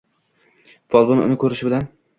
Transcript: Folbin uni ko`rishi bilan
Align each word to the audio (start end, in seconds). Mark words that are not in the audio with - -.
Folbin 0.95 1.23
uni 1.29 1.41
ko`rishi 1.47 1.71
bilan 1.71 1.91